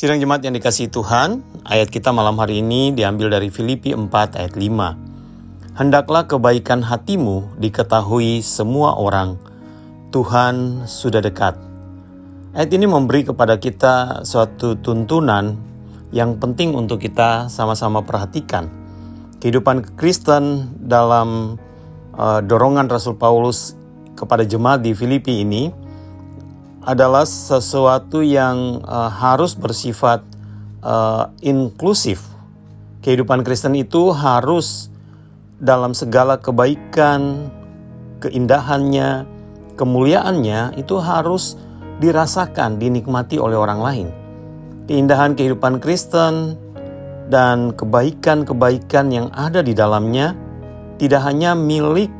Sidang 0.00 0.16
jemaat 0.16 0.40
yang 0.40 0.56
dikasih 0.56 0.88
Tuhan, 0.88 1.44
ayat 1.60 1.92
kita 1.92 2.08
malam 2.08 2.40
hari 2.40 2.64
ini 2.64 2.88
diambil 2.88 3.36
dari 3.36 3.52
Filipi 3.52 3.92
4 3.92 4.08
ayat 4.32 4.56
5. 4.56 5.76
Hendaklah 5.76 6.24
kebaikan 6.24 6.80
hatimu 6.80 7.60
diketahui 7.60 8.40
semua 8.40 8.96
orang, 8.96 9.36
Tuhan 10.08 10.88
sudah 10.88 11.20
dekat. 11.20 11.52
Ayat 12.56 12.72
ini 12.72 12.88
memberi 12.88 13.28
kepada 13.28 13.60
kita 13.60 14.24
suatu 14.24 14.80
tuntunan 14.80 15.60
yang 16.16 16.40
penting 16.40 16.72
untuk 16.72 16.96
kita 16.96 17.52
sama-sama 17.52 18.00
perhatikan. 18.00 18.72
Kehidupan 19.36 20.00
Kristen 20.00 20.80
dalam 20.80 21.60
uh, 22.16 22.40
dorongan 22.40 22.88
Rasul 22.88 23.20
Paulus 23.20 23.76
kepada 24.16 24.48
jemaat 24.48 24.80
di 24.80 24.96
Filipi 24.96 25.44
ini 25.44 25.68
adalah 26.84 27.28
sesuatu 27.28 28.24
yang 28.24 28.80
uh, 28.84 29.12
harus 29.12 29.52
bersifat 29.52 30.24
uh, 30.80 31.28
inklusif. 31.44 32.24
Kehidupan 33.00 33.44
Kristen 33.44 33.76
itu 33.76 34.12
harus 34.12 34.92
dalam 35.60 35.92
segala 35.92 36.40
kebaikan, 36.40 37.52
keindahannya, 38.24 39.28
kemuliaannya 39.76 40.76
itu 40.80 40.96
harus 41.00 41.56
dirasakan, 42.00 42.80
dinikmati 42.80 43.36
oleh 43.36 43.56
orang 43.56 43.80
lain. 43.80 44.08
Keindahan 44.88 45.36
kehidupan 45.36 45.80
Kristen 45.84 46.56
dan 47.28 47.76
kebaikan-kebaikan 47.76 49.12
yang 49.12 49.28
ada 49.36 49.60
di 49.60 49.76
dalamnya 49.76 50.34
tidak 50.96 51.24
hanya 51.24 51.56
milik 51.56 52.10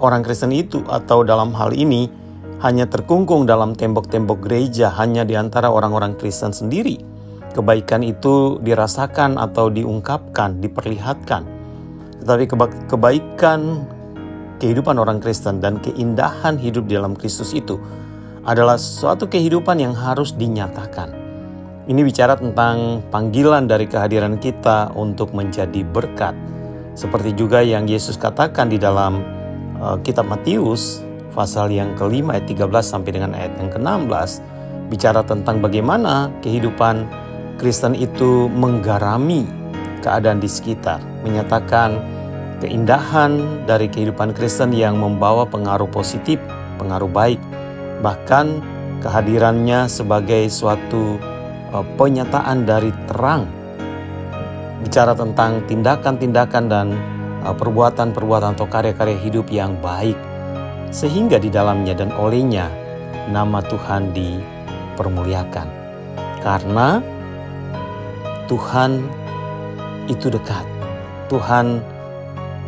orang 0.00 0.20
Kristen 0.24 0.52
itu 0.52 0.84
atau 0.88 1.24
dalam 1.24 1.52
hal 1.56 1.72
ini 1.72 2.25
hanya 2.64 2.88
terkungkung 2.88 3.44
dalam 3.44 3.76
tembok-tembok 3.76 4.40
gereja 4.40 4.88
hanya 4.96 5.28
di 5.28 5.36
antara 5.36 5.68
orang-orang 5.68 6.16
Kristen 6.16 6.56
sendiri. 6.56 6.96
Kebaikan 7.52 8.04
itu 8.04 8.60
dirasakan 8.60 9.36
atau 9.36 9.68
diungkapkan, 9.72 10.60
diperlihatkan. 10.60 11.42
Tetapi 12.20 12.44
kebaikan 12.88 13.60
kehidupan 14.56 14.96
orang 14.96 15.20
Kristen 15.20 15.60
dan 15.60 15.80
keindahan 15.80 16.56
hidup 16.56 16.88
di 16.88 16.96
dalam 16.96 17.12
Kristus 17.16 17.52
itu 17.52 17.76
adalah 18.44 18.80
suatu 18.80 19.28
kehidupan 19.28 19.76
yang 19.80 19.92
harus 19.92 20.32
dinyatakan. 20.32 21.12
Ini 21.86 22.00
bicara 22.02 22.34
tentang 22.34 23.04
panggilan 23.14 23.70
dari 23.70 23.86
kehadiran 23.86 24.42
kita 24.42 24.90
untuk 24.98 25.30
menjadi 25.36 25.86
berkat. 25.86 26.34
Seperti 26.96 27.36
juga 27.36 27.62
yang 27.62 27.86
Yesus 27.86 28.18
katakan 28.18 28.72
di 28.72 28.80
dalam 28.80 29.22
uh, 29.78 29.96
kitab 30.02 30.26
Matius 30.26 31.05
pasal 31.36 31.68
yang 31.68 31.92
kelima 32.00 32.40
ayat 32.40 32.48
13 32.48 32.72
sampai 32.80 33.10
dengan 33.12 33.36
ayat 33.36 33.52
yang 33.60 33.68
ke-16 33.68 34.40
bicara 34.88 35.20
tentang 35.20 35.60
bagaimana 35.60 36.32
kehidupan 36.40 37.04
Kristen 37.60 37.92
itu 37.92 38.48
menggarami 38.52 39.44
keadaan 40.00 40.40
di 40.40 40.48
sekitar, 40.48 41.00
menyatakan 41.24 42.00
keindahan 42.60 43.64
dari 43.68 43.88
kehidupan 43.88 44.32
Kristen 44.32 44.72
yang 44.72 44.96
membawa 44.96 45.48
pengaruh 45.48 45.88
positif, 45.88 46.40
pengaruh 46.76 47.08
baik, 47.08 47.40
bahkan 48.04 48.60
kehadirannya 49.00 49.88
sebagai 49.88 50.48
suatu 50.52 51.16
uh, 51.72 51.84
penyataan 51.96 52.68
dari 52.68 52.92
terang. 53.08 53.48
Bicara 54.84 55.16
tentang 55.16 55.64
tindakan-tindakan 55.66 56.64
dan 56.68 56.86
uh, 57.42 57.56
perbuatan-perbuatan 57.56 58.54
atau 58.54 58.68
karya-karya 58.68 59.16
hidup 59.16 59.48
yang 59.48 59.74
baik 59.80 60.16
sehingga 60.96 61.36
di 61.36 61.52
dalamnya 61.52 61.92
dan 61.92 62.08
olehnya 62.16 62.72
nama 63.28 63.60
Tuhan 63.60 64.16
dipermuliakan. 64.16 65.68
Karena 66.40 67.04
Tuhan 68.48 69.04
itu 70.08 70.32
dekat. 70.32 70.64
Tuhan 71.28 71.84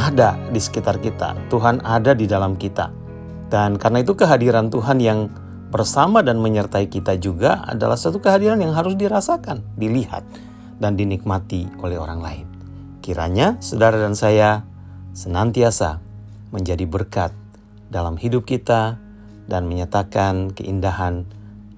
ada 0.00 0.40
di 0.48 0.56
sekitar 0.56 1.04
kita. 1.04 1.36
Tuhan 1.52 1.84
ada 1.84 2.16
di 2.16 2.24
dalam 2.24 2.56
kita. 2.56 2.88
Dan 3.52 3.76
karena 3.76 4.00
itu 4.00 4.16
kehadiran 4.16 4.72
Tuhan 4.72 5.04
yang 5.04 5.28
bersama 5.68 6.24
dan 6.24 6.40
menyertai 6.40 6.88
kita 6.88 7.20
juga 7.20 7.60
adalah 7.68 7.98
satu 7.98 8.24
kehadiran 8.24 8.62
yang 8.62 8.72
harus 8.72 8.96
dirasakan, 8.96 9.60
dilihat, 9.76 10.24
dan 10.80 10.96
dinikmati 10.96 11.68
oleh 11.82 12.00
orang 12.00 12.24
lain. 12.24 12.46
Kiranya 13.04 13.60
saudara 13.60 14.00
dan 14.00 14.16
saya 14.16 14.64
senantiasa 15.12 15.98
menjadi 16.54 16.86
berkat 16.86 17.43
dalam 17.94 18.18
hidup 18.18 18.42
kita 18.42 18.98
dan 19.46 19.70
menyatakan 19.70 20.50
keindahan 20.50 21.22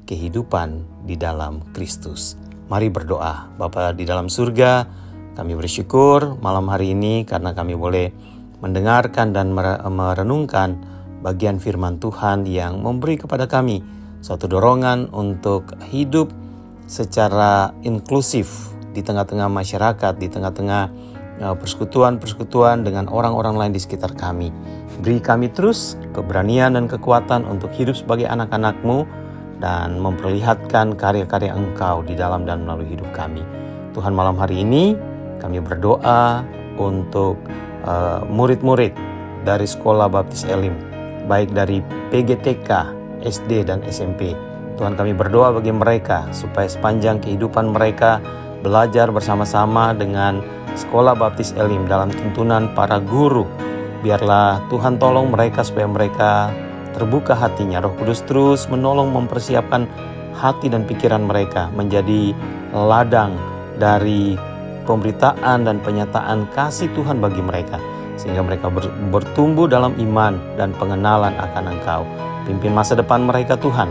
kehidupan 0.09 0.88
di 1.04 1.21
dalam 1.21 1.60
Kristus. 1.77 2.41
Mari 2.72 2.88
berdoa. 2.88 3.53
Bapa 3.60 3.93
di 3.93 4.09
dalam 4.09 4.32
surga, 4.32 4.88
kami 5.37 5.53
bersyukur 5.53 6.41
malam 6.41 6.72
hari 6.72 6.97
ini 6.97 7.28
karena 7.28 7.53
kami 7.53 7.76
boleh 7.76 8.09
mendengarkan 8.65 9.37
dan 9.37 9.53
merenungkan 9.93 10.81
bagian 11.21 11.60
firman 11.60 12.00
Tuhan 12.00 12.49
yang 12.49 12.81
memberi 12.81 13.21
kepada 13.21 13.44
kami 13.44 13.84
suatu 14.25 14.49
dorongan 14.49 15.12
untuk 15.12 15.76
hidup 15.93 16.32
secara 16.88 17.76
inklusif 17.84 18.72
di 18.97 19.05
tengah-tengah 19.05 19.53
masyarakat, 19.53 20.16
di 20.16 20.32
tengah-tengah 20.32 21.06
persekutuan-persekutuan 21.41 22.87
dengan 22.87 23.09
orang-orang 23.13 23.57
lain 23.61 23.73
di 23.77 23.81
sekitar 23.81 24.17
kami. 24.17 24.49
Beri 25.05 25.21
kami 25.21 25.53
terus 25.53 26.01
keberanian 26.17 26.81
dan 26.81 26.89
kekuatan 26.89 27.45
untuk 27.45 27.69
hidup 27.77 27.97
sebagai 27.97 28.25
anak-anakmu 28.25 29.05
dan 29.61 30.01
memperlihatkan 30.01 30.97
karya-karya 30.97 31.53
Engkau 31.53 32.05
di 32.05 32.17
dalam 32.17 32.45
dan 32.49 32.65
melalui 32.65 32.89
hidup 32.89 33.09
kami. 33.13 33.45
Tuhan 33.97 34.13
malam 34.13 34.37
hari 34.37 34.65
ini 34.65 34.97
kami 35.41 35.61
berdoa 35.61 36.45
untuk 36.77 37.41
uh, 37.85 38.25
murid-murid 38.29 38.93
dari 39.45 39.65
Sekolah 39.65 40.09
Baptis 40.09 40.45
Elim, 40.49 40.77
baik 41.29 41.53
dari 41.57 41.81
PGTK, 42.13 42.69
SD 43.25 43.65
dan 43.65 43.81
SMP. 43.89 44.37
Tuhan 44.77 44.93
kami 44.93 45.17
berdoa 45.17 45.57
bagi 45.57 45.73
mereka 45.73 46.29
supaya 46.37 46.69
sepanjang 46.69 47.25
kehidupan 47.25 47.73
mereka 47.73 48.21
belajar 48.61 49.09
bersama-sama 49.09 49.97
dengan 49.97 50.45
Sekolah 50.76 51.16
Baptis 51.16 51.56
Elim 51.56 51.88
dalam 51.88 52.12
tuntunan 52.12 52.70
para 52.76 53.00
guru 53.00 53.48
Biarlah 54.06 54.62
Tuhan 54.70 55.03
tolong 55.03 55.34
mereka 55.34 55.66
supaya 55.66 55.91
mereka 55.91 56.54
terbuka 56.94 57.34
hatinya. 57.34 57.82
Roh 57.82 57.91
Kudus 57.98 58.22
terus 58.22 58.70
menolong 58.70 59.10
mempersiapkan 59.10 59.88
hati 60.37 60.70
dan 60.70 60.84
pikiran 60.87 61.26
mereka 61.26 61.72
menjadi 61.75 62.31
ladang 62.70 63.34
dari 63.82 64.37
pemberitaan 64.87 65.66
dan 65.66 65.82
penyataan 65.82 66.47
kasih 66.54 66.87
Tuhan 66.94 67.19
bagi 67.19 67.43
mereka 67.43 67.82
sehingga 68.16 68.41
mereka 68.47 68.72
bertumbuh 69.12 69.69
dalam 69.69 69.93
iman 69.98 70.38
dan 70.56 70.72
pengenalan 70.78 71.37
akan 71.37 71.64
Engkau. 71.76 72.03
Pimpin 72.48 72.72
masa 72.72 72.94
depan 72.97 73.26
mereka 73.26 73.58
Tuhan 73.58 73.91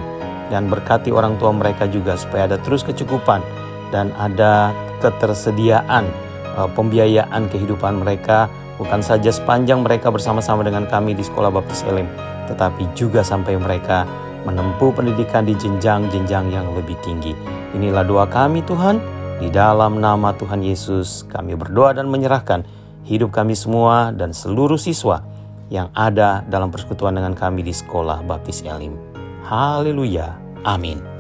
dan 0.50 0.72
berkati 0.72 1.12
orang 1.12 1.38
tua 1.38 1.52
mereka 1.52 1.85
juga 1.91 2.16
supaya 2.16 2.50
ada 2.50 2.57
terus 2.62 2.81
kecukupan 2.88 3.44
dan 3.91 4.16
ada 4.17 4.72
ketersediaan 5.03 6.07
pembiayaan 6.56 7.52
kehidupan 7.52 8.02
mereka 8.02 8.48
bukan 8.80 9.04
saja 9.04 9.32
sepanjang 9.32 9.84
mereka 9.84 10.12
bersama-sama 10.12 10.64
dengan 10.64 10.88
kami 10.88 11.16
di 11.16 11.24
Sekolah 11.24 11.52
Baptis 11.52 11.84
Elim, 11.88 12.08
tetapi 12.48 12.88
juga 12.96 13.24
sampai 13.24 13.60
mereka 13.60 14.08
menempuh 14.48 14.94
pendidikan 14.94 15.44
di 15.44 15.58
jenjang-jenjang 15.58 16.54
yang 16.54 16.68
lebih 16.78 16.96
tinggi. 17.02 17.34
Inilah 17.74 18.06
doa 18.06 18.26
kami 18.30 18.62
Tuhan, 18.64 19.02
di 19.42 19.52
dalam 19.52 20.00
nama 20.00 20.32
Tuhan 20.32 20.64
Yesus 20.64 21.28
kami 21.28 21.60
berdoa 21.60 21.92
dan 21.92 22.08
menyerahkan 22.08 22.64
hidup 23.04 23.36
kami 23.36 23.52
semua 23.52 24.16
dan 24.16 24.32
seluruh 24.32 24.80
siswa 24.80 25.20
yang 25.68 25.90
ada 25.98 26.46
dalam 26.46 26.70
persekutuan 26.70 27.18
dengan 27.18 27.34
kami 27.34 27.66
di 27.66 27.74
Sekolah 27.74 28.22
Baptis 28.24 28.62
Elim. 28.64 28.96
Haleluya. 29.44 30.38
Amin. 30.66 31.15